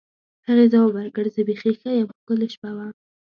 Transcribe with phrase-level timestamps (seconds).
[0.47, 2.87] هغې ځواب ورکړ: زه بیخي ښه یم، ښکلې شپه وه.